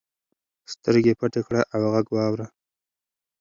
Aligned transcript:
سترګې 0.73 1.13
پټې 1.19 1.41
کړه 1.47 1.61
او 1.73 1.81
غږ 1.93 2.07
واوره. 2.11 2.47